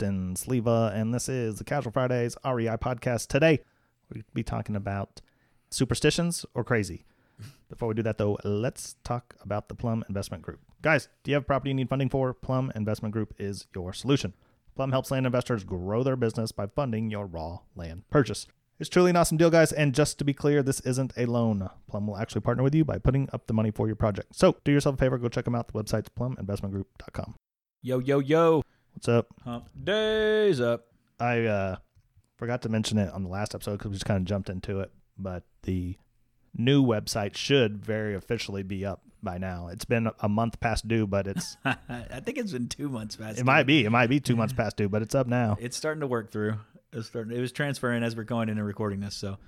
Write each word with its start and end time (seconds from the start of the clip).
Sleva, 0.00 0.94
and 0.94 1.12
this 1.12 1.28
is 1.28 1.58
the 1.58 1.64
Casual 1.64 1.92
Fridays 1.92 2.36
REI 2.44 2.76
podcast. 2.76 3.26
Today, 3.28 3.60
we'll 4.12 4.22
be 4.32 4.42
talking 4.42 4.74
about 4.74 5.20
superstitions 5.70 6.46
or 6.54 6.64
crazy. 6.64 7.04
Before 7.68 7.88
we 7.88 7.94
do 7.94 8.02
that, 8.02 8.18
though, 8.18 8.38
let's 8.42 8.96
talk 9.04 9.34
about 9.42 9.68
the 9.68 9.74
Plum 9.74 10.04
Investment 10.08 10.42
Group. 10.42 10.60
Guys, 10.82 11.08
do 11.22 11.30
you 11.30 11.34
have 11.34 11.46
property 11.46 11.70
you 11.70 11.74
need 11.74 11.88
funding 11.88 12.08
for? 12.08 12.32
Plum 12.32 12.72
Investment 12.74 13.12
Group 13.12 13.34
is 13.38 13.66
your 13.74 13.92
solution. 13.92 14.34
Plum 14.74 14.90
helps 14.90 15.10
land 15.10 15.26
investors 15.26 15.64
grow 15.64 16.02
their 16.02 16.16
business 16.16 16.52
by 16.52 16.66
funding 16.66 17.10
your 17.10 17.26
raw 17.26 17.58
land 17.74 18.04
purchase. 18.10 18.46
It's 18.78 18.88
truly 18.88 19.10
an 19.10 19.16
awesome 19.16 19.36
deal, 19.36 19.50
guys. 19.50 19.72
And 19.72 19.94
just 19.94 20.18
to 20.18 20.24
be 20.24 20.32
clear, 20.32 20.62
this 20.62 20.80
isn't 20.80 21.12
a 21.18 21.26
loan. 21.26 21.68
Plum 21.88 22.06
will 22.06 22.16
actually 22.16 22.40
partner 22.40 22.62
with 22.62 22.74
you 22.74 22.84
by 22.84 22.96
putting 22.96 23.28
up 23.32 23.46
the 23.46 23.52
money 23.52 23.70
for 23.70 23.86
your 23.86 23.96
project. 23.96 24.34
So 24.34 24.56
do 24.64 24.72
yourself 24.72 24.94
a 24.94 24.98
favor, 24.98 25.18
go 25.18 25.28
check 25.28 25.44
them 25.44 25.54
out. 25.54 25.68
The 25.68 25.82
website's 25.82 26.08
pluminvestmentgroup.com. 26.08 27.34
Yo, 27.82 27.98
yo, 27.98 28.18
yo. 28.18 28.62
What's 29.00 29.08
up? 29.08 29.28
Hump 29.44 29.66
days 29.82 30.60
up. 30.60 30.88
I 31.18 31.46
uh, 31.46 31.76
forgot 32.36 32.60
to 32.60 32.68
mention 32.68 32.98
it 32.98 33.10
on 33.10 33.22
the 33.22 33.30
last 33.30 33.54
episode 33.54 33.78
because 33.78 33.88
we 33.88 33.94
just 33.94 34.04
kind 34.04 34.18
of 34.18 34.26
jumped 34.26 34.50
into 34.50 34.80
it, 34.80 34.92
but 35.16 35.42
the 35.62 35.96
new 36.54 36.84
website 36.84 37.34
should 37.34 37.82
very 37.82 38.14
officially 38.14 38.62
be 38.62 38.84
up 38.84 39.00
by 39.22 39.38
now. 39.38 39.68
It's 39.68 39.86
been 39.86 40.10
a 40.20 40.28
month 40.28 40.60
past 40.60 40.86
due, 40.86 41.06
but 41.06 41.26
it's 41.26 41.56
I 41.64 42.20
think 42.22 42.36
it's 42.36 42.52
been 42.52 42.68
two 42.68 42.90
months 42.90 43.16
past. 43.16 43.38
it 43.38 43.46
might 43.46 43.62
be 43.62 43.86
it 43.86 43.90
might 43.90 44.08
be 44.08 44.20
two 44.20 44.36
months 44.36 44.52
past 44.52 44.76
due, 44.76 44.90
but 44.90 45.00
it's 45.00 45.14
up 45.14 45.26
now. 45.26 45.56
It's 45.58 45.78
starting 45.78 46.02
to 46.02 46.06
work 46.06 46.30
through. 46.30 46.58
It's 46.92 47.06
starting. 47.06 47.34
It 47.34 47.40
was 47.40 47.52
transferring 47.52 48.02
as 48.02 48.14
we're 48.14 48.24
going 48.24 48.50
in 48.50 48.58
and 48.58 48.66
recording 48.66 49.00
this. 49.00 49.16
So 49.16 49.38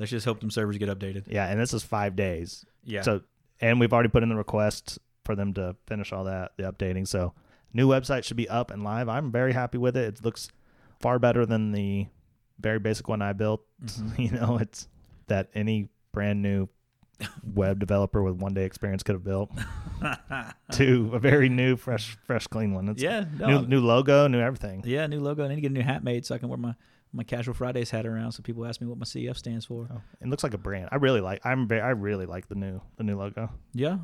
let's 0.00 0.10
just 0.10 0.26
hope 0.26 0.40
them 0.40 0.50
servers 0.50 0.78
get 0.78 0.88
updated. 0.88 1.26
Yeah, 1.28 1.46
and 1.46 1.60
this 1.60 1.72
is 1.72 1.84
five 1.84 2.16
days. 2.16 2.66
Yeah. 2.82 3.02
So 3.02 3.20
and 3.60 3.78
we've 3.78 3.92
already 3.92 4.08
put 4.08 4.24
in 4.24 4.30
the 4.30 4.34
request 4.34 4.98
for 5.24 5.36
them 5.36 5.54
to 5.54 5.76
finish 5.86 6.12
all 6.12 6.24
that 6.24 6.54
the 6.56 6.64
updating. 6.64 7.06
So 7.06 7.34
new 7.76 7.86
website 7.88 8.24
should 8.24 8.36
be 8.36 8.48
up 8.48 8.70
and 8.70 8.82
live. 8.82 9.08
I'm 9.08 9.30
very 9.30 9.52
happy 9.52 9.78
with 9.78 9.96
it. 9.96 10.18
It 10.18 10.24
looks 10.24 10.48
far 10.98 11.18
better 11.18 11.44
than 11.44 11.72
the 11.72 12.06
very 12.58 12.78
basic 12.78 13.06
one 13.08 13.20
I 13.22 13.32
built. 13.34 13.60
Mhm. 13.84 14.18
You 14.24 14.30
know, 14.38 14.58
it's 14.58 14.88
that 15.28 15.50
any 15.54 15.88
brand 16.12 16.40
new 16.42 16.68
web 17.54 17.78
developer 17.78 18.22
with 18.22 18.36
one 18.36 18.54
day 18.54 18.64
experience 18.64 19.02
could 19.02 19.14
have 19.14 19.24
built 19.24 19.50
to 20.72 21.10
a 21.14 21.18
very 21.18 21.48
new, 21.48 21.76
fresh, 21.76 22.16
fresh, 22.26 22.46
clean 22.46 22.74
one. 22.74 22.88
It's 22.88 23.02
yeah. 23.02 23.24
No, 23.38 23.46
new, 23.60 23.66
new 23.68 23.80
logo, 23.80 24.26
new 24.28 24.40
everything. 24.40 24.82
yeah. 24.86 25.06
New 25.06 25.20
logo. 25.20 25.44
I 25.44 25.48
need 25.48 25.56
to 25.56 25.60
get 25.60 25.70
a 25.70 25.74
new 25.74 25.82
hat 25.82 26.02
made 26.04 26.26
so 26.26 26.34
I 26.34 26.38
can 26.38 26.48
wear 26.48 26.58
my 26.58 26.74
my 27.12 27.22
casual 27.24 27.54
Fridays 27.54 27.90
hat 27.90 28.04
around. 28.06 28.32
So 28.32 28.42
people 28.42 28.66
ask 28.66 28.80
me 28.80 28.86
what 28.86 28.98
my 28.98 29.04
CF 29.04 29.36
stands 29.36 29.64
for. 29.64 29.88
Oh, 29.92 30.00
it 30.20 30.28
looks 30.28 30.42
like 30.42 30.54
a 30.54 30.58
brand. 30.58 30.88
I 30.92 30.96
really 30.96 31.20
like. 31.20 31.40
I'm 31.44 31.66
very. 31.68 31.80
I 31.80 31.90
really 31.90 32.26
like 32.26 32.48
the 32.48 32.54
new 32.56 32.80
the 32.96 33.04
new 33.04 33.16
logo. 33.18 33.50
Yeah. 33.72 33.98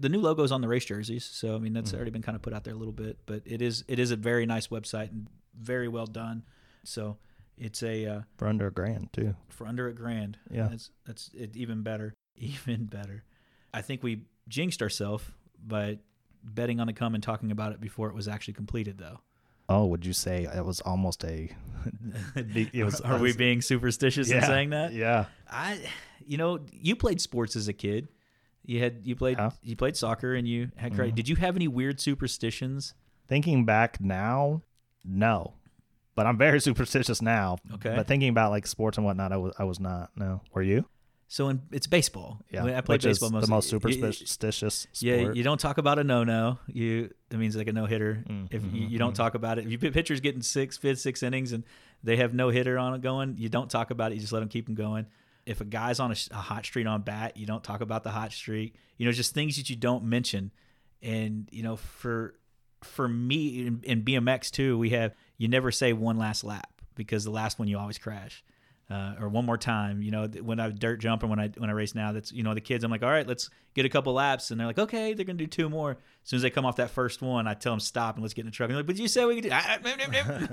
The 0.00 0.08
new 0.08 0.20
logo's 0.20 0.52
on 0.52 0.60
the 0.60 0.68
race 0.68 0.84
jerseys, 0.84 1.24
so 1.24 1.54
I 1.54 1.58
mean 1.58 1.72
that's 1.72 1.92
Mhm. 1.92 1.96
already 1.96 2.10
been 2.10 2.22
kind 2.22 2.36
of 2.36 2.42
put 2.42 2.52
out 2.52 2.64
there 2.64 2.74
a 2.74 2.76
little 2.76 2.92
bit, 2.92 3.18
but 3.26 3.42
it 3.44 3.60
is 3.62 3.84
it 3.88 3.98
is 3.98 4.10
a 4.10 4.16
very 4.16 4.46
nice 4.46 4.68
website 4.68 5.10
and 5.10 5.28
very 5.58 5.88
well 5.88 6.06
done. 6.06 6.44
So 6.84 7.18
it's 7.56 7.82
a 7.82 8.06
uh, 8.06 8.20
For 8.36 8.46
under 8.46 8.66
a 8.68 8.70
grand 8.70 9.12
too. 9.12 9.34
for 9.48 9.66
under 9.66 9.88
a 9.88 9.92
grand. 9.94 10.38
Yeah. 10.50 10.68
that's 10.68 10.90
that's 11.04 11.30
it, 11.34 11.56
even 11.56 11.82
better, 11.82 12.14
even 12.36 12.84
better. 12.86 13.24
I 13.74 13.82
think 13.82 14.02
we 14.02 14.22
jinxed 14.48 14.80
ourselves 14.82 15.24
by 15.66 15.98
betting 16.44 16.78
on 16.80 16.86
the 16.86 16.92
come 16.92 17.14
and 17.14 17.22
talking 17.22 17.50
about 17.50 17.72
it 17.72 17.80
before 17.80 18.08
it 18.08 18.14
was 18.14 18.28
actually 18.28 18.54
completed, 18.54 18.98
though. 18.98 19.20
Oh, 19.68 19.84
would 19.86 20.06
you 20.06 20.14
say 20.14 20.44
it 20.44 20.64
was 20.64 20.80
almost 20.80 21.24
a? 21.24 21.50
it 22.36 22.84
was. 22.84 23.00
Are 23.02 23.18
we 23.18 23.32
being 23.34 23.60
superstitious 23.60 24.30
in 24.30 24.40
saying 24.42 24.70
that? 24.70 24.92
Yeah. 24.92 25.26
I, 25.50 25.78
you 26.24 26.38
know, 26.38 26.60
you 26.72 26.96
played 26.96 27.20
sports 27.20 27.56
as 27.56 27.68
a 27.68 27.72
kid. 27.74 28.08
You 28.68 28.80
had 28.80 29.00
you 29.04 29.16
played 29.16 29.38
Yeah. 29.38 29.50
you 29.62 29.76
played 29.76 29.96
soccer 29.96 30.34
and 30.34 30.46
you 30.46 30.70
had 30.76 30.94
great. 30.94 31.14
Mhm. 31.14 31.16
Did 31.16 31.28
you 31.30 31.36
have 31.36 31.56
any 31.56 31.66
weird 31.68 32.00
superstitions? 32.00 32.92
Thinking 33.26 33.64
back 33.64 33.98
now, 33.98 34.62
no, 35.04 35.54
but 36.14 36.26
I'm 36.26 36.36
very 36.36 36.60
superstitious 36.68 37.22
now. 37.22 37.56
Okay. 37.74 37.94
But 37.96 38.06
thinking 38.06 38.28
about 38.28 38.50
like 38.50 38.66
sports 38.66 38.98
and 38.98 39.06
whatnot, 39.06 39.32
I 39.32 39.38
was. 39.38 39.54
I 39.58 39.64
was 39.64 39.80
not. 39.80 40.10
No. 40.16 40.42
Were 40.52 40.60
you? 40.62 40.84
So 41.30 41.48
in, 41.48 41.62
it's 41.72 41.86
baseball. 41.86 42.40
Yeah. 42.50 42.64
I 42.64 42.80
played 42.82 43.02
baseball 43.02 43.30
most. 43.30 43.44
the 43.44 43.50
most 43.50 43.68
superstitious 43.68 44.86
Yeah, 45.00 45.32
you 45.32 45.42
don't 45.42 45.60
talk 45.60 45.76
about 45.78 45.98
a 45.98 46.04
no 46.04 46.24
no. 46.24 46.58
You 46.66 47.10
that 47.30 47.38
means 47.38 47.56
like 47.56 47.68
a 47.68 47.72
no 47.72 47.86
hitter. 47.86 48.24
Mm, 48.28 48.48
If 48.50 48.62
you, 48.72 48.86
you 48.86 48.98
don't 48.98 49.12
mhm. 49.12 49.16
talk 49.16 49.34
about 49.34 49.58
it, 49.58 49.66
if 49.66 49.70
you 49.82 49.90
pitchers 49.90 50.20
getting 50.20 50.42
six, 50.42 50.76
fifth, 50.78 51.00
six 51.00 51.22
innings, 51.22 51.52
and 51.52 51.64
they 52.02 52.16
have 52.16 52.32
no 52.34 52.48
hitter 52.50 52.78
on 52.78 52.94
it 52.94 53.02
going, 53.02 53.36
you 53.38 53.48
don't 53.48 53.70
talk 53.70 53.90
about 53.90 54.12
it. 54.12 54.16
You 54.16 54.20
just 54.22 54.32
let 54.32 54.40
them 54.40 54.48
keep 54.48 54.66
them 54.66 54.74
going. 54.74 55.06
If 55.48 55.60
a 55.60 55.64
guy's 55.64 55.98
on 56.00 56.12
a, 56.12 56.16
a 56.30 56.36
hot 56.36 56.64
streak 56.64 56.86
on 56.86 57.02
bat, 57.02 57.36
you 57.36 57.46
don't 57.46 57.64
talk 57.64 57.80
about 57.80 58.04
the 58.04 58.10
hot 58.10 58.32
streak. 58.32 58.74
You 58.96 59.06
know, 59.06 59.12
just 59.12 59.34
things 59.34 59.56
that 59.56 59.70
you 59.70 59.76
don't 59.76 60.04
mention. 60.04 60.52
And 61.02 61.48
you 61.52 61.62
know, 61.62 61.76
for 61.76 62.34
for 62.82 63.08
me 63.08 63.66
in, 63.66 63.80
in 63.82 64.02
BMX 64.02 64.50
too, 64.50 64.78
we 64.78 64.90
have 64.90 65.14
you 65.36 65.48
never 65.48 65.70
say 65.70 65.92
one 65.92 66.16
last 66.16 66.44
lap 66.44 66.82
because 66.94 67.24
the 67.24 67.30
last 67.30 67.58
one 67.58 67.68
you 67.68 67.78
always 67.78 67.98
crash. 67.98 68.44
Uh, 68.90 69.14
or 69.20 69.28
one 69.28 69.44
more 69.44 69.58
time, 69.58 70.00
you 70.00 70.10
know, 70.10 70.26
when 70.40 70.58
I 70.58 70.70
dirt 70.70 70.98
jump 70.98 71.22
and 71.22 71.28
when 71.28 71.38
I 71.38 71.48
when 71.58 71.68
I 71.68 71.74
race 71.74 71.94
now, 71.94 72.12
that's 72.12 72.32
you 72.32 72.42
know 72.42 72.54
the 72.54 72.60
kids. 72.62 72.84
I'm 72.84 72.90
like, 72.90 73.02
all 73.02 73.10
right, 73.10 73.26
let's 73.26 73.50
get 73.74 73.84
a 73.84 73.90
couple 73.90 74.14
laps, 74.14 74.50
and 74.50 74.58
they're 74.58 74.66
like, 74.66 74.78
okay, 74.78 75.12
they're 75.12 75.26
gonna 75.26 75.36
do 75.36 75.46
two 75.46 75.68
more. 75.68 75.90
As 75.90 75.98
soon 76.24 76.38
as 76.38 76.42
they 76.42 76.48
come 76.48 76.64
off 76.64 76.76
that 76.76 76.88
first 76.88 77.20
one, 77.20 77.46
I 77.46 77.52
tell 77.52 77.72
them 77.72 77.80
stop 77.80 78.14
and 78.14 78.22
let's 78.22 78.32
get 78.32 78.42
in 78.42 78.46
the 78.46 78.50
truck. 78.50 78.70
And 78.70 78.76
they're 78.76 78.82
like, 78.82 78.86
but 78.86 78.96
you 78.96 79.06
said 79.06 79.26
we 79.26 79.34
could 79.34 79.44
do. 79.44 79.50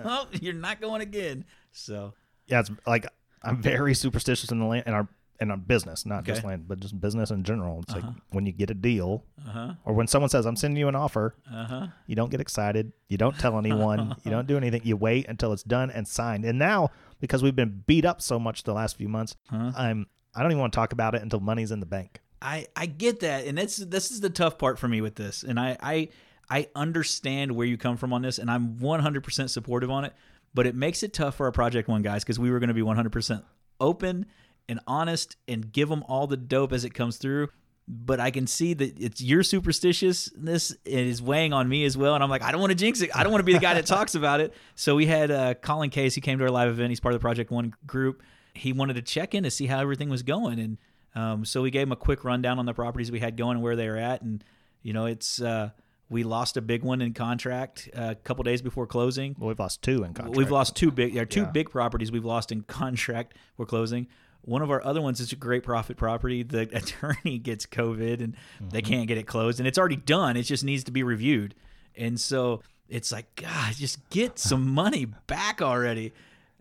oh, 0.04 0.28
you're 0.42 0.54
not 0.54 0.82
going 0.82 1.02
again. 1.02 1.46
So 1.72 2.14
yeah, 2.48 2.60
it's 2.60 2.70
like 2.86 3.06
I'm 3.44 3.62
very 3.62 3.94
superstitious 3.94 4.52
in 4.52 4.60
the 4.60 4.66
land 4.66 4.84
in 4.88 4.94
our 4.94 5.08
in 5.42 5.52
our 5.52 5.58
business, 5.58 6.06
not 6.06 6.24
just 6.24 6.46
land, 6.46 6.66
but 6.66 6.80
just 6.80 7.00
business 7.02 7.30
in 7.30 7.44
general. 7.44 7.82
It's 7.82 7.94
Uh-huh. 7.94 8.08
like 8.08 8.16
when 8.32 8.46
you 8.46 8.54
get 8.54 8.70
a 8.70 8.74
deal, 8.74 9.26
uh 9.46 9.52
huh, 9.52 9.74
or 9.84 9.94
when 9.94 10.08
someone 10.08 10.30
says, 10.30 10.46
"I'm 10.46 10.56
sending 10.56 10.78
you 10.78 10.88
an 10.88 10.96
offer," 10.96 11.36
uh 11.52 11.66
huh. 11.66 11.88
You 12.08 12.16
don't 12.16 12.32
get 12.32 12.40
excited. 12.40 12.94
You 13.10 13.18
don't 13.18 13.38
tell 13.38 13.58
anyone. 13.58 14.16
you 14.24 14.32
don't 14.32 14.48
do 14.48 14.56
anything. 14.58 14.82
You 14.86 14.96
wait 14.96 15.28
until 15.28 15.52
it's 15.52 15.64
done 15.64 15.92
and 15.92 16.08
signed. 16.08 16.46
And 16.46 16.58
now, 16.58 16.92
because 17.20 17.44
we've 17.44 17.56
been 17.56 17.84
beat 17.86 18.06
up 18.06 18.22
so 18.22 18.40
much 18.40 18.64
the 18.64 18.74
last 18.74 18.96
few 18.98 19.10
months? 19.10 19.36
I'm 19.52 20.08
I 20.34 20.42
don't 20.42 20.52
even 20.52 20.60
want 20.62 20.72
to 20.74 20.78
talk 20.78 20.94
about 20.94 21.16
it 21.16 21.22
until 21.22 21.40
money's 21.42 21.72
in 21.72 21.82
the 21.82 21.86
bank. 21.86 22.22
I 22.42 22.68
I 22.76 22.86
get 22.86 23.20
that, 23.20 23.46
and 23.46 23.58
that's 23.58 23.76
this 23.78 24.12
is 24.12 24.22
the 24.22 24.30
tough 24.30 24.58
part 24.58 24.80
for 24.80 24.88
me 24.88 25.02
with 25.02 25.16
this, 25.16 25.44
and 25.44 25.60
I 25.60 25.76
I 25.82 26.10
I 26.50 26.70
understand 26.76 27.52
where 27.54 27.66
you 27.68 27.76
come 27.78 27.98
from 27.98 28.14
on 28.14 28.22
this, 28.22 28.38
and 28.38 28.52
I'm 28.52 28.78
100% 28.78 29.50
supportive 29.50 29.90
on 29.90 30.06
it, 30.06 30.14
but 30.56 30.66
it 30.66 30.74
makes 30.74 31.04
it 31.04 31.14
tough 31.14 31.36
for 31.36 31.46
our 31.46 31.52
Project 31.52 31.88
One 31.88 32.02
guys 32.02 32.24
because 32.24 32.40
we 32.40 32.50
were 32.50 32.60
going 32.60 32.70
to 32.70 32.74
be 32.74 32.82
100% 32.82 33.44
open 33.80 34.26
and 34.68 34.80
honest 34.88 35.36
and 35.48 35.72
give 35.72 35.90
them 35.90 36.04
all 36.08 36.28
the 36.28 36.38
dope 36.38 36.72
as 36.72 36.86
it 36.86 36.94
comes 36.94 37.18
through. 37.18 37.50
But 37.88 38.20
I 38.20 38.32
can 38.32 38.48
see 38.48 38.74
that 38.74 39.00
it's 39.00 39.22
your 39.22 39.44
superstitiousness 39.44 40.76
is 40.86 41.22
weighing 41.22 41.54
on 41.54 41.70
me 41.70 41.86
as 41.86 41.96
well, 41.96 42.16
and 42.16 42.24
I'm 42.24 42.32
like, 42.32 42.42
I 42.42 42.52
don't 42.52 42.62
want 42.62 42.72
to 42.72 42.76
jinx 42.76 43.02
it. 43.02 43.16
I 43.16 43.22
don't 43.22 43.32
want 43.32 43.42
to 43.42 43.46
be 43.46 43.54
the 43.54 43.60
guy 43.60 43.76
that 43.76 43.86
talks 43.86 44.16
about 44.16 44.40
it. 44.40 44.56
So 44.74 44.96
we 44.96 45.06
had 45.06 45.30
uh, 45.30 45.54
Colin 45.56 45.92
Case. 45.92 46.16
He 46.16 46.22
came 46.22 46.40
to 46.40 46.46
our 46.46 46.50
live 46.50 46.70
event. 46.70 46.90
He's 46.90 47.00
part 47.00 47.14
of 47.14 47.20
the 47.20 47.24
Project 47.24 47.52
One 47.52 47.76
group. 47.86 48.24
He 48.56 48.74
wanted 48.74 48.96
to 48.96 49.04
check 49.04 49.36
in 49.36 49.44
to 49.44 49.52
see 49.52 49.68
how 49.68 49.82
everything 49.82 50.10
was 50.10 50.24
going, 50.24 50.58
and 50.58 50.78
um, 51.14 51.46
so 51.46 51.62
we 51.62 51.70
gave 51.70 51.84
him 51.84 51.92
a 51.92 51.98
quick 51.98 52.24
rundown 52.24 52.58
on 52.58 52.66
the 52.66 52.74
properties 52.74 53.12
we 53.12 53.20
had 53.20 53.38
going 53.38 53.58
and 53.58 53.64
where 53.64 53.76
they 53.76 53.88
were 53.88 53.98
at, 53.98 54.24
and 54.24 54.44
you 54.82 54.94
know, 54.94 55.06
it's 55.06 55.40
uh, 55.40 55.70
we 56.10 56.24
lost 56.24 56.56
a 56.58 56.62
big 56.62 56.84
one 56.84 57.02
in 57.02 57.14
contract 57.14 57.90
uh, 57.98 58.10
a 58.12 58.16
couple 58.16 58.44
days 58.44 58.62
before 58.62 58.86
closing. 58.88 59.36
Well, 59.40 59.48
we've 59.48 59.60
lost 59.60 59.82
two 59.82 60.04
in 60.04 60.14
contract. 60.14 60.38
We've 60.38 60.52
lost 60.52 60.76
two 60.76 60.92
big, 60.92 61.14
there 61.14 61.24
are 61.24 61.26
two 61.26 61.42
Yeah. 61.42 61.52
big 61.52 61.70
properties 61.72 62.12
we've 62.12 62.26
lost 62.26 62.52
in 62.52 62.62
contract. 62.68 63.36
We're 63.58 63.66
closing. 63.66 64.08
One 64.42 64.62
of 64.62 64.70
our 64.70 64.84
other 64.86 65.02
ones 65.02 65.20
is 65.20 65.32
a 65.32 65.36
great 65.36 65.64
profit 65.64 65.98
property. 65.98 66.44
The 66.44 66.62
attorney 66.74 67.40
gets 67.40 67.66
COVID 67.66 68.22
and 68.24 68.36
they 68.62 68.82
Mm-hmm. 68.82 68.92
can't 68.94 69.08
get 69.08 69.18
it 69.18 69.24
closed, 69.28 69.60
and 69.60 69.68
it's 69.68 69.78
already 69.80 69.96
done. 69.96 70.38
It 70.38 70.44
just 70.44 70.64
needs 70.64 70.84
to 70.84 70.92
be 70.92 71.02
reviewed, 71.02 71.56
and 71.96 72.20
so 72.20 72.62
it's 72.88 73.12
like, 73.12 73.36
God, 73.36 73.74
just 73.74 74.08
get 74.12 74.38
some 74.52 74.68
money 74.70 75.06
back 75.26 75.62
already. 75.64 76.14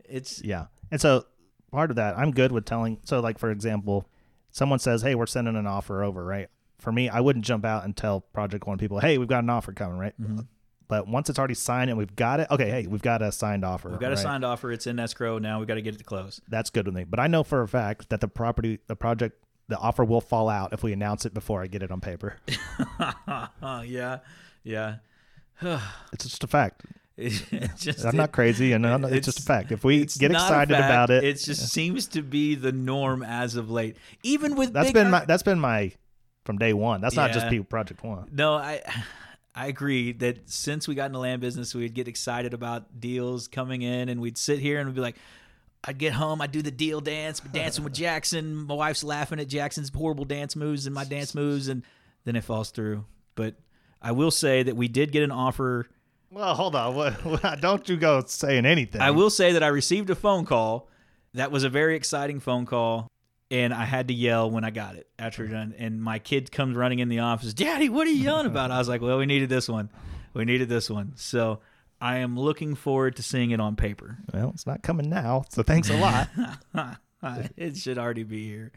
It's 0.08 0.42
Yeah. 0.42 0.66
And 0.90 0.98
so 1.00 1.26
part 1.70 1.90
of 1.90 1.96
that, 1.96 2.16
I'm 2.16 2.30
good 2.30 2.50
with 2.52 2.64
telling. 2.64 2.98
So, 3.04 3.20
like, 3.20 3.38
for 3.38 3.50
example, 3.50 4.06
someone 4.50 4.78
says, 4.78 5.02
Hey, 5.02 5.14
we're 5.14 5.26
sending 5.26 5.56
an 5.56 5.66
offer 5.66 6.02
over, 6.02 6.24
right? 6.24 6.48
For 6.78 6.92
me, 6.92 7.08
I 7.08 7.20
wouldn't 7.20 7.44
jump 7.44 7.64
out 7.64 7.84
and 7.84 7.96
tell 7.96 8.20
Project 8.20 8.66
One 8.66 8.78
people, 8.78 9.00
Hey, 9.00 9.16
we've 9.18 9.28
got 9.28 9.42
an 9.44 9.50
offer 9.50 9.72
coming, 9.72 9.98
right? 9.98 10.14
Mhm. 10.20 10.46
But 10.86 11.08
once 11.08 11.30
it's 11.30 11.38
already 11.38 11.54
signed 11.54 11.88
and 11.88 11.98
we've 11.98 12.14
got 12.14 12.40
it, 12.40 12.48
okay, 12.50 12.68
hey, 12.70 12.86
we've 12.86 13.00
got 13.02 13.22
a 13.22 13.32
signed 13.32 13.64
offer. 13.64 13.88
we've 13.88 13.98
got 14.00 14.12
a 14.12 14.16
signed 14.18 14.44
offer. 14.44 14.70
It's 14.70 14.86
in 14.86 14.98
escrow 14.98 15.38
now. 15.38 15.58
We've 15.58 15.66
got 15.68 15.74
to 15.76 15.82
get 15.82 15.94
it 15.94 15.98
to 15.98 16.04
close. 16.04 16.42
That's 16.48 16.68
good 16.68 16.84
with 16.86 16.94
me. 16.94 17.04
But 17.04 17.20
I 17.20 17.26
know 17.26 17.42
for 17.42 17.62
a 17.62 17.68
fact 17.68 18.10
that 18.10 18.20
the 18.20 18.28
property, 18.28 18.80
the 18.86 18.94
project, 18.96 19.42
the 19.68 19.78
offer 19.78 20.04
will 20.04 20.20
fall 20.20 20.50
out 20.50 20.74
if 20.74 20.82
we 20.82 20.92
announce 20.92 21.24
it 21.24 21.32
before 21.32 21.62
I 21.62 21.68
get 21.68 21.82
it 21.82 21.90
on 21.90 22.00
paper. 22.02 22.36
yeah, 23.84 24.18
yeah. 24.62 24.96
It's 26.12 26.24
just 26.24 26.44
a 26.44 26.46
fact. 26.46 26.82
It's 27.16 27.40
just, 27.82 28.04
I'm 28.04 28.16
not 28.16 28.32
crazy, 28.32 28.72
and 28.72 28.82
not- 28.82 29.04
it's, 29.12 29.24
just 29.26 29.38
a 29.38 29.42
fact. 29.42 29.70
If 29.70 29.84
we 29.84 30.04
get 30.04 30.32
excited 30.32 30.74
about 30.76 31.10
it, 31.10 31.22
it 31.22 31.34
just 31.34 31.68
seems 31.72 32.08
to 32.08 32.22
be 32.22 32.56
the 32.56 32.72
norm 32.72 33.22
as 33.22 33.54
of 33.54 33.70
late. 33.70 33.96
Even 34.24 34.56
with 34.56 34.72
that's 34.72 34.90
been 34.90 35.10
my 35.10 35.24
that's 35.24 35.44
been 35.44 35.60
my 35.60 35.92
from 36.44 36.58
day 36.58 36.72
one. 36.72 37.00
That's 37.00 37.16
not 37.16 37.32
just 37.32 37.48
people 37.48 37.64
Project 37.64 38.02
One. 38.02 38.28
No, 38.32 38.54
I 38.54 38.82
I 39.54 39.68
agree 39.68 40.12
that 40.12 40.50
since 40.50 40.88
we 40.88 40.94
got 40.94 41.06
in 41.06 41.12
the 41.12 41.18
land 41.20 41.40
business, 41.40 41.74
we'd 41.74 41.94
get 41.94 42.08
excited 42.08 42.54
about 42.54 43.00
deals 43.00 43.46
coming 43.48 43.82
in, 43.82 44.08
and 44.08 44.20
we'd 44.20 44.36
sit 44.36 44.58
here 44.58 44.78
and 44.80 44.88
we'd 44.88 44.96
be 44.96 45.00
like, 45.00 45.16
I'd 45.84 45.98
get 45.98 46.12
home, 46.12 46.40
I'd 46.40 46.50
do 46.50 46.62
the 46.62 46.70
deal 46.70 47.00
dance, 47.00 47.40
dancing 47.40 47.84
with 47.84 47.92
Jackson. 47.94 48.54
My 48.66 48.74
wife's 48.74 49.04
laughing 49.04 49.38
at 49.38 49.48
Jackson's 49.48 49.90
horrible 49.94 50.24
dance 50.24 50.56
moves 50.56 50.86
and 50.86 50.94
my 50.94 51.04
dance 51.04 51.34
moves, 51.34 51.68
and 51.68 51.82
then 52.24 52.36
it 52.36 52.42
falls 52.44 52.70
through. 52.70 53.04
But 53.36 53.54
I 54.02 54.12
will 54.12 54.30
say 54.30 54.62
that 54.62 54.76
we 54.76 54.88
did 54.88 55.12
get 55.12 55.22
an 55.22 55.30
offer. 55.30 55.86
Well, 56.30 56.54
hold 56.54 56.74
on. 56.74 56.94
What- 56.94 57.60
don't 57.60 57.88
you 57.88 57.96
go 57.96 58.22
saying 58.26 58.66
anything. 58.66 59.00
I 59.00 59.12
will 59.12 59.30
say 59.30 59.52
that 59.52 59.62
I 59.62 59.68
received 59.68 60.10
a 60.10 60.14
phone 60.14 60.46
call. 60.46 60.88
That 61.34 61.50
was 61.52 61.64
a 61.64 61.68
very 61.68 61.96
exciting 61.96 62.40
phone 62.40 62.64
call. 62.66 63.08
And 63.50 63.74
I 63.74 63.84
had 63.84 64.08
to 64.08 64.14
yell 64.14 64.50
when 64.50 64.64
I 64.64 64.70
got 64.70 64.96
it 64.96 65.08
after 65.18 65.46
done. 65.46 65.74
And 65.76 66.02
my 66.02 66.18
kid 66.18 66.50
comes 66.50 66.76
running 66.76 66.98
in 66.98 67.08
the 67.08 67.20
office, 67.20 67.54
Daddy, 67.54 67.88
what 67.88 68.06
are 68.06 68.10
you 68.10 68.22
yelling 68.22 68.46
about? 68.46 68.70
I 68.70 68.78
was 68.78 68.88
like, 68.88 69.00
Well, 69.00 69.18
we 69.18 69.26
needed 69.26 69.48
this 69.48 69.68
one. 69.68 69.90
We 70.32 70.44
needed 70.44 70.68
this 70.68 70.90
one. 70.90 71.12
So 71.16 71.60
I 72.00 72.18
am 72.18 72.38
looking 72.38 72.74
forward 72.74 73.16
to 73.16 73.22
seeing 73.22 73.50
it 73.50 73.60
on 73.60 73.76
paper. 73.76 74.18
Well, 74.32 74.50
it's 74.54 74.66
not 74.66 74.82
coming 74.82 75.08
now, 75.08 75.44
so 75.50 75.62
thanks 75.62 75.90
a 75.90 75.96
lot. 75.96 76.28
it 77.56 77.76
should 77.76 77.98
already 77.98 78.24
be 78.24 78.46
here. 78.46 78.72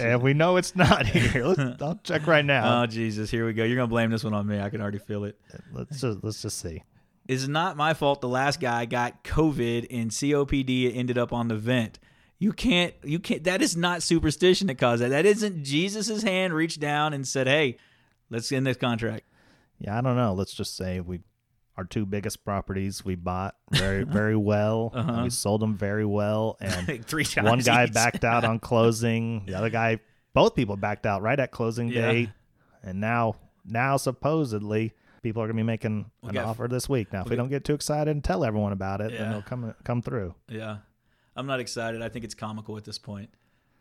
And 0.00 0.22
we 0.22 0.34
know 0.34 0.56
it's 0.56 0.74
not 0.74 1.06
here. 1.06 1.44
Let's, 1.44 1.82
I'll 1.82 2.00
check 2.02 2.26
right 2.26 2.44
now. 2.44 2.82
Oh 2.82 2.86
Jesus, 2.86 3.30
here 3.30 3.44
we 3.44 3.52
go. 3.52 3.64
You're 3.64 3.76
gonna 3.76 3.88
blame 3.88 4.10
this 4.10 4.24
one 4.24 4.34
on 4.34 4.46
me. 4.46 4.60
I 4.60 4.70
can 4.70 4.80
already 4.80 4.98
feel 4.98 5.24
it. 5.24 5.38
let's 5.72 6.00
just 6.00 6.22
let's 6.22 6.42
just 6.42 6.58
see. 6.58 6.82
It's 7.26 7.46
not 7.46 7.76
my 7.76 7.92
fault. 7.92 8.22
The 8.22 8.28
last 8.28 8.58
guy 8.58 8.86
got 8.86 9.22
COVID 9.22 9.88
and 9.90 10.10
COPD 10.10 10.96
ended 10.96 11.18
up 11.18 11.32
on 11.32 11.48
the 11.48 11.56
vent. 11.56 11.98
You 12.38 12.52
can't. 12.52 12.94
You 13.02 13.18
can't. 13.18 13.42
That 13.44 13.62
is 13.62 13.76
not 13.76 14.02
superstition 14.02 14.68
that 14.68 14.76
caused 14.78 15.02
that. 15.02 15.08
That 15.08 15.26
isn't 15.26 15.64
Jesus's 15.64 16.22
hand 16.22 16.52
reached 16.54 16.78
down 16.80 17.12
and 17.12 17.26
said, 17.26 17.46
"Hey, 17.48 17.78
let's 18.30 18.50
end 18.52 18.66
this 18.66 18.76
contract." 18.76 19.24
Yeah, 19.80 19.98
I 19.98 20.00
don't 20.00 20.16
know. 20.16 20.34
Let's 20.34 20.54
just 20.54 20.76
say 20.76 21.00
we 21.00 21.20
our 21.76 21.84
two 21.84 22.04
biggest 22.06 22.44
properties 22.44 23.04
we 23.04 23.14
bought 23.16 23.56
very 23.72 24.04
very 24.04 24.36
well. 24.36 24.92
Uh-huh. 24.94 25.22
We 25.24 25.30
sold 25.30 25.60
them 25.62 25.76
very 25.76 26.04
well, 26.06 26.56
and 26.60 27.04
three 27.06 27.24
times. 27.24 27.48
one 27.48 27.58
guy 27.60 27.84
each. 27.86 27.92
backed 27.92 28.24
out 28.24 28.44
on 28.44 28.58
closing. 28.60 29.44
The 29.46 29.54
other 29.54 29.70
guy, 29.70 29.98
both 30.32 30.54
people 30.54 30.76
backed 30.76 31.06
out 31.06 31.22
right 31.22 31.38
at 31.38 31.50
closing 31.50 31.88
Yeah. 31.88 32.12
date, 32.12 32.28
and 32.84 33.00
now 33.00 33.34
now 33.64 33.96
supposedly 33.96 34.92
people 35.22 35.42
are 35.42 35.46
gonna 35.46 35.56
be 35.56 35.62
making 35.64 36.10
an 36.22 36.38
offer 36.38 36.68
this 36.68 36.88
week. 36.88 37.12
Now, 37.12 37.20
if 37.22 37.26
we 37.26 37.30
we 37.30 37.36
don't 37.36 37.48
get 37.48 37.64
too 37.64 37.74
excited 37.74 38.10
and 38.12 38.22
tell 38.22 38.44
everyone 38.44 38.70
about 38.72 39.00
it, 39.00 39.10
then 39.10 39.20
Yeah. 39.22 39.32
they'll 39.32 39.42
come 39.42 39.74
come 39.84 40.02
through. 40.02 40.34
Yeah, 40.48 40.78
I'm 41.38 41.46
not 41.46 41.60
excited. 41.60 42.02
I 42.02 42.08
think 42.08 42.24
it's 42.24 42.34
comical 42.34 42.76
at 42.76 42.84
this 42.84 42.98
point 42.98 43.30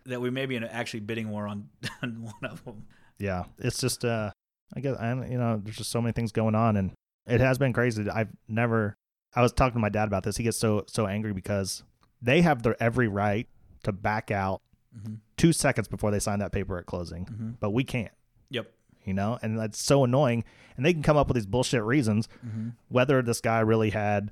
that 0.05 0.21
we 0.21 0.29
may 0.29 0.45
be 0.45 0.55
in 0.55 0.63
a 0.63 0.67
actually 0.67 1.01
bidding 1.01 1.29
war 1.29 1.47
on, 1.47 1.67
on 2.01 2.21
one 2.23 2.49
of 2.51 2.63
them. 2.63 2.85
yeah, 3.17 3.43
it's 3.59 3.79
just 3.81 4.05
uh, 4.05 4.31
I 4.75 4.79
guess 4.79 4.95
I 4.97 5.11
you 5.25 5.37
know 5.37 5.59
there's 5.63 5.77
just 5.77 5.91
so 5.91 6.01
many 6.01 6.13
things 6.13 6.31
going 6.31 6.55
on, 6.55 6.77
and 6.77 6.91
it 7.27 7.41
has 7.41 7.57
been 7.57 7.73
crazy. 7.73 8.09
I've 8.09 8.29
never. 8.47 8.95
I 9.35 9.41
was 9.41 9.51
talking 9.51 9.73
to 9.73 9.79
my 9.79 9.89
dad 9.89 10.07
about 10.07 10.23
this. 10.23 10.37
He 10.37 10.43
gets 10.43 10.57
so 10.57 10.85
so 10.87 11.07
angry 11.07 11.33
because 11.33 11.83
they 12.21 12.41
have 12.41 12.63
their 12.63 12.81
every 12.81 13.07
right 13.07 13.47
to 13.83 13.91
back 13.91 14.31
out 14.31 14.61
Mm-hmm. 14.97 15.15
two 15.35 15.53
seconds 15.53 15.87
before 15.87 16.09
they 16.09 16.17
sign 16.17 16.39
that 16.39 16.51
paper 16.51 16.79
at 16.79 16.87
closing, 16.87 17.25
Mm-hmm. 17.25 17.49
but 17.59 17.69
we 17.69 17.83
can't. 17.83 18.11
Yep. 18.49 18.71
You 19.05 19.13
know, 19.13 19.37
and 19.43 19.59
that's 19.59 19.79
so 19.79 20.03
annoying. 20.03 20.43
And 20.75 20.83
they 20.83 20.91
can 20.93 21.03
come 21.03 21.17
up 21.17 21.27
with 21.27 21.35
these 21.35 21.45
bullshit 21.45 21.83
reasons, 21.83 22.27
Mm-hmm. 22.43 22.69
whether 22.89 23.21
this 23.21 23.39
guy 23.39 23.59
really 23.59 23.91
had 23.91 24.31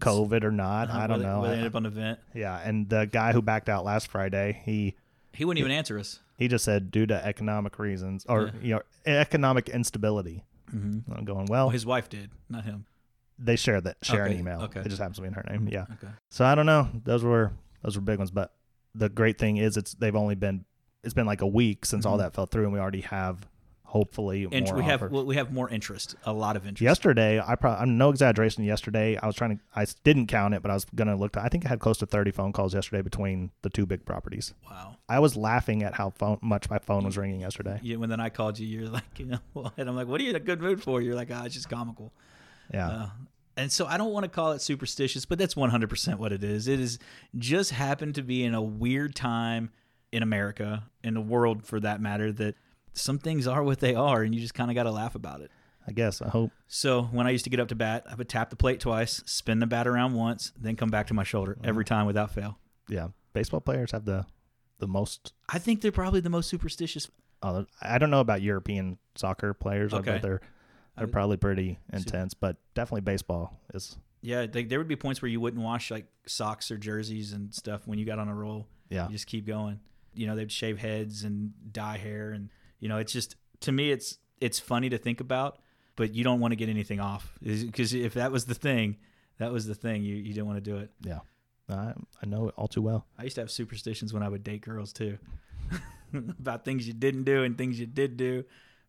COVID 0.00 0.44
or 0.44 0.50
not. 0.50 0.90
I 0.90 1.06
don't 1.06 1.22
know. 1.22 1.42
They 1.42 1.52
ended 1.52 1.66
up 1.66 1.74
on 1.74 1.82
the 1.84 1.90
vent. 1.90 2.18
yeah, 2.34 2.58
and 2.62 2.88
the 2.88 3.06
guy 3.06 3.32
who 3.32 3.40
backed 3.42 3.68
out 3.68 3.84
last 3.84 4.08
Friday, 4.08 4.60
he 4.64 4.94
He 5.32 5.44
wouldn't 5.44 5.60
even 5.60 5.72
answer 5.72 5.98
us. 5.98 6.20
he 6.36 6.48
just 6.48 6.64
said 6.64 6.90
due 6.90 7.06
to 7.06 7.24
economic 7.26 7.78
reasons 7.78 8.24
or 8.28 8.46
Yeah. 8.46 8.52
you 8.62 8.74
know 8.74 8.82
economic 9.06 9.68
instability. 9.68 10.44
Mm-hmm. 10.74 11.12
I'm 11.12 11.24
going 11.24 11.46
well. 11.46 11.66
Well, 11.66 11.70
his 11.70 11.86
wife 11.86 12.08
did, 12.08 12.30
not 12.48 12.64
him. 12.64 12.86
they 13.38 13.56
share 13.56 13.80
that 13.82 13.96
share 14.02 14.24
an 14.24 14.32
email. 14.38 14.62
okay. 14.62 14.80
It 14.80 14.88
just 14.88 14.98
happens 14.98 15.16
to 15.16 15.22
be 15.22 15.28
in 15.28 15.34
her 15.34 15.44
name. 15.48 15.68
Yeah. 15.70 15.86
Okay. 15.92 16.12
So 16.30 16.44
I 16.44 16.54
don't 16.54 16.66
know. 16.66 16.88
Those 17.04 17.22
were 17.22 17.52
those 17.82 17.96
were 17.96 18.02
big 18.02 18.18
ones. 18.18 18.30
But 18.30 18.52
the 18.94 19.08
great 19.08 19.38
thing 19.38 19.58
is 19.58 19.76
it's 19.76 19.94
they've 19.94 20.16
only 20.16 20.34
been 20.34 20.64
it's 21.04 21.14
been 21.14 21.26
like 21.26 21.40
a 21.40 21.46
week 21.46 21.84
since 21.86 22.04
all 22.04 22.16
Mhm. 22.16 22.20
that 22.22 22.34
fell 22.34 22.46
through, 22.46 22.64
and 22.64 22.72
we 22.72 22.80
already 22.80 23.02
have 23.02 23.46
hopefully 23.96 24.46
And 24.52 24.70
we 24.76 24.82
have 24.84 25.02
offers. 25.02 25.24
we 25.24 25.36
have 25.36 25.52
more 25.52 25.68
interest, 25.70 26.14
a 26.24 26.32
lot 26.32 26.54
of 26.56 26.62
interest. 26.66 26.82
yesterday 26.82 27.40
i 27.40 27.54
probably 27.56 27.80
i'm 27.82 27.96
no 27.96 28.10
exaggeration 28.10 28.62
yesterday 28.64 29.08
i 29.22 29.26
was 29.26 29.34
trying 29.36 29.52
to 29.56 29.62
I 29.74 29.86
didn't 30.04 30.26
count 30.26 30.52
it 30.54 30.60
but 30.62 30.70
i 30.70 30.74
was 30.74 30.84
gonna 30.94 31.16
look 31.16 31.32
to, 31.32 31.40
i 31.42 31.48
think 31.48 31.64
i 31.66 31.68
had 31.68 31.80
close 31.80 31.98
to 31.98 32.06
30 32.06 32.30
phone 32.32 32.52
calls 32.52 32.74
yesterday 32.74 33.02
between 33.02 33.50
the 33.62 33.70
two 33.70 33.86
big 33.86 34.04
properties 34.04 34.52
Wow. 34.68 34.96
i 35.08 35.18
was 35.18 35.36
laughing 35.36 35.82
at 35.82 35.94
how 35.94 36.10
phone, 36.10 36.38
much 36.42 36.68
my 36.68 36.78
phone 36.78 37.04
was 37.04 37.16
ringing 37.16 37.40
yesterday 37.40 37.78
Yeah, 37.82 37.96
when 37.96 38.08
then 38.10 38.20
I 38.20 38.28
called 38.30 38.58
you, 38.58 38.66
you're 38.66 38.88
like, 39.00 39.18
you 39.18 39.26
know, 39.26 39.38
what? 39.54 39.72
And 39.78 39.88
I'm 39.88 39.96
like, 39.96 40.08
what 40.08 40.20
are 40.20 40.24
you 40.24 40.30
in 40.30 40.36
a 40.36 40.40
good 40.50 40.60
mood 40.60 40.82
for? 40.82 41.00
You're 41.00 41.14
like, 41.22 41.30
ah, 41.32 41.44
it's 41.46 41.54
just 41.54 41.68
comical. 41.70 42.12
yeah 42.72 42.88
Uh, 42.88 43.08
and 43.58 43.72
so 43.72 43.86
I 43.86 43.96
don't 43.96 44.12
want 44.12 44.24
to 44.24 44.28
call 44.28 44.52
it 44.52 44.60
superstitious, 44.60 45.24
but 45.24 45.38
that's 45.38 45.54
100% 45.54 46.18
what 46.18 46.30
it 46.30 46.44
is. 46.44 46.68
It 46.68 46.78
is 46.78 46.98
just 47.38 47.70
happened 47.70 48.14
to 48.16 48.22
be 48.22 48.44
in 48.44 48.52
a 48.54 48.60
weird 48.60 49.14
time 49.14 49.70
in 50.12 50.22
America, 50.22 50.84
in 51.02 51.14
the 51.14 51.22
world 51.22 51.64
for 51.64 51.80
that 51.80 51.98
matter, 52.00 52.30
that 52.32 52.54
some 52.96 53.18
things 53.18 53.46
are 53.46 53.62
what 53.62 53.80
they 53.80 53.94
are, 53.94 54.22
and 54.22 54.34
you 54.34 54.40
just 54.40 54.54
kind 54.54 54.70
of 54.70 54.74
got 54.74 54.84
to 54.84 54.90
laugh 54.90 55.14
about 55.14 55.40
it. 55.40 55.50
i 55.86 55.92
guess 55.92 56.20
i 56.22 56.28
hope 56.28 56.50
So 56.66 57.02
when 57.04 57.26
I 57.26 57.30
used 57.30 57.44
to 57.44 57.50
get 57.50 57.60
up 57.60 57.68
to 57.68 57.74
bat, 57.76 58.04
I 58.10 58.14
would 58.16 58.28
tap 58.28 58.50
the 58.50 58.56
plate 58.56 58.80
twice, 58.80 59.22
spin 59.26 59.60
the 59.60 59.66
bat 59.66 59.86
around 59.86 60.14
once, 60.14 60.52
then 60.60 60.74
come 60.76 60.90
back 60.90 61.06
to 61.08 61.14
my 61.14 61.22
shoulder 61.24 61.56
every 61.62 61.84
Mm-hmm. 61.84 61.94
time 61.94 62.06
without 62.06 62.30
fail. 62.32 62.58
yeah 62.88 63.08
baseball 63.32 63.60
players 63.60 63.92
have 63.92 64.04
the 64.04 64.26
the 64.78 64.86
most 64.88 65.32
I 65.48 65.58
think 65.58 65.80
they're 65.80 65.92
probably 65.92 66.20
the 66.20 66.30
most 66.30 66.48
superstitious. 66.48 67.08
uh, 67.42 67.64
i 67.80 67.98
don't 67.98 68.10
know 68.10 68.20
about 68.20 68.40
european 68.42 68.98
soccer 69.14 69.54
players 69.54 69.92
i 69.94 69.98
Okay. 69.98 70.12
bet 70.12 70.22
they're 70.22 70.40
they're 70.96 71.06
probably 71.06 71.36
pretty 71.36 71.78
intense 71.92 72.32
but 72.34 72.56
definitely 72.74 73.02
baseball 73.02 73.60
is 73.74 73.96
Yeah, 74.22 74.46
they, 74.46 74.64
there 74.64 74.78
would 74.80 74.88
be 74.88 74.96
points 74.96 75.20
where 75.22 75.28
you 75.28 75.40
wouldn't 75.40 75.62
wash 75.62 75.90
like 75.90 76.06
socks 76.26 76.70
or 76.70 76.78
jerseys 76.78 77.32
and 77.32 77.54
stuff 77.54 77.86
when 77.86 77.98
you 77.98 78.04
got 78.06 78.18
on 78.18 78.28
a 78.28 78.34
roll. 78.34 78.66
yeah 78.88 79.06
You 79.06 79.12
just 79.12 79.26
keep 79.26 79.46
going. 79.46 79.78
You 80.14 80.26
know, 80.26 80.34
they'd 80.34 80.50
shave 80.50 80.78
heads 80.78 81.22
and 81.24 81.52
dye 81.70 81.98
hair, 81.98 82.30
and 82.32 82.48
you 82.80 82.88
know, 82.88 82.98
it's 82.98 83.12
just 83.12 83.36
to 83.60 83.72
me, 83.72 83.90
it's 83.90 84.18
it's 84.40 84.58
funny 84.58 84.88
to 84.90 84.98
think 84.98 85.20
about, 85.20 85.58
but 85.96 86.14
you 86.14 86.24
don't 86.24 86.40
want 86.40 86.52
to 86.52 86.56
get 86.56 86.68
anything 86.68 87.00
off 87.00 87.38
because 87.42 87.94
if 87.94 88.14
that 88.14 88.30
was 88.32 88.44
the 88.46 88.54
thing, 88.54 88.96
that 89.38 89.52
was 89.52 89.66
the 89.66 89.74
thing. 89.74 90.02
You 90.02 90.16
you 90.16 90.34
didn't 90.34 90.46
want 90.46 90.62
to 90.62 90.70
do 90.70 90.76
it. 90.78 90.90
yeah 91.02 91.20
I, 91.68 91.94
I 92.22 92.26
know 92.26 92.48
it 92.48 92.54
all 92.56 92.68
too 92.68 92.82
well 92.82 93.06
I 93.18 93.24
used 93.24 93.34
to 93.36 93.40
have 93.40 93.50
superstitions 93.50 94.12
when 94.14 94.22
I 94.22 94.28
would 94.28 94.44
date 94.44 94.60
girls 94.60 94.92
too, 94.92 95.18
about 96.14 96.64
things 96.64 96.86
you 96.86 96.92
didn't 96.94 97.24
do 97.24 97.42
and 97.42 97.56
things 97.58 97.80
you 97.80 97.86
did 97.86 98.16
do, 98.16 98.44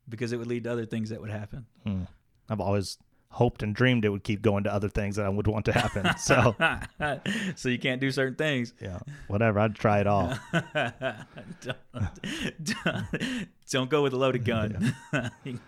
because 0.08 0.32
it 0.32 0.38
would 0.38 0.48
lead 0.48 0.65
to 0.65 0.72
other 0.72 0.86
things 0.86 1.10
that 1.10 1.20
would 1.22 1.32
happen. 1.32 1.65
Hmm. 1.84 2.03
i've 2.50 2.62
always 2.62 2.98
hoped 3.38 3.62
and 3.63 3.75
dreamed 3.75 4.03
it 4.03 4.10
would 4.10 4.24
keep 4.24 4.41
going 4.41 4.63
to 4.63 4.74
other 4.74 4.89
things 4.89 5.15
that 5.15 5.25
i 5.25 5.29
would 5.29 5.46
want 5.48 5.63
to 5.65 5.72
happen 5.72 6.06
so 6.17 6.56
so 7.56 7.70
you 7.70 7.77
can't 7.77 8.01
do 8.01 8.10
certain 8.12 8.36
things. 8.36 8.74
yeah 8.82 8.98
whatever 9.27 9.60
i'd 9.60 9.75
try 9.75 10.00
it 10.00 10.08
all 10.08 10.34
don't, 11.62 11.77
don't, 12.63 13.48
don't 13.70 13.89
go 13.89 14.01
with 14.03 14.13
a 14.13 14.17
loaded 14.17 14.44
gun. 14.46 14.96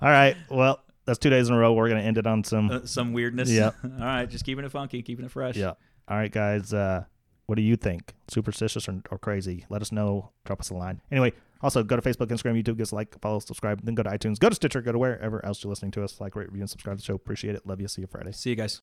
All 0.00 0.08
right. 0.10 0.36
Well, 0.48 0.80
that's 1.04 1.18
two 1.18 1.30
days 1.30 1.48
in 1.48 1.54
a 1.54 1.58
row. 1.58 1.72
We're 1.72 1.88
gonna 1.88 2.02
end 2.02 2.18
it 2.18 2.26
on 2.26 2.44
some. 2.44 2.70
Uh, 2.70 2.80
Some 2.86 3.12
weirdness. 3.12 3.50
Yeah. 3.50 3.72
All 3.82 3.90
right, 3.98 4.26
just 4.26 4.44
keeping 4.44 4.64
it 4.64 4.70
funky, 4.70 5.02
keeping 5.02 5.24
it 5.24 5.30
fresh. 5.30 5.56
yeah. 5.56 5.72
All 6.08 6.16
right, 6.16 6.30
guys. 6.30 6.72
Uh, 6.72 7.04
what 7.46 7.56
do 7.56 7.62
you 7.62 7.76
think? 7.76 8.14
Superstitious 8.28 8.88
or, 8.88 9.02
or 9.10 9.18
crazy? 9.18 9.64
Let 9.70 9.82
us 9.82 9.90
know. 9.90 10.30
Drop 10.44 10.60
us 10.60 10.70
a 10.70 10.74
line. 10.74 11.00
Anyway, 11.10 11.32
also 11.62 11.82
go 11.82 11.96
to 11.96 12.02
Facebook, 12.02 12.26
Instagram, 12.28 12.60
YouTube. 12.60 12.76
Give 12.76 12.82
us 12.82 12.92
a 12.92 12.94
like, 12.94 13.20
follow, 13.20 13.38
subscribe. 13.38 13.84
Then 13.84 13.94
go 13.94 14.02
to 14.02 14.10
iTunes. 14.10 14.38
Go 14.38 14.48
to 14.48 14.54
Stitcher. 14.54 14.82
Go 14.82 14.92
to 14.92 14.98
wherever 14.98 15.44
else 15.44 15.62
you're 15.62 15.70
listening 15.70 15.92
to 15.92 16.04
us. 16.04 16.20
Like, 16.20 16.36
rate, 16.36 16.48
review, 16.48 16.62
and 16.62 16.70
subscribe 16.70 16.96
to 16.96 17.02
the 17.02 17.06
show. 17.06 17.14
Appreciate 17.14 17.54
it. 17.54 17.66
Love 17.66 17.80
you. 17.80 17.88
See 17.88 18.02
you 18.02 18.06
Friday. 18.06 18.32
See 18.32 18.50
you 18.50 18.56
guys. 18.56 18.82